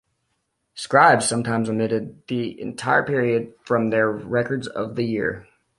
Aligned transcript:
Scribes 0.73 1.27
sometimes 1.29 1.69
omitted 1.69 2.23
the 2.25 2.59
entire 2.59 3.03
period 3.03 3.53
from 3.63 3.91
their 3.91 4.09
records 4.11 4.65
of 4.65 4.95
the 4.95 5.03
year. 5.05 5.47